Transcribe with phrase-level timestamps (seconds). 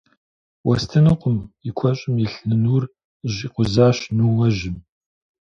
[0.67, 2.83] Уэстынукъым!– и куэщӀым илъ нынур
[3.27, 4.77] зэщӀикъузащ ныуэжьым.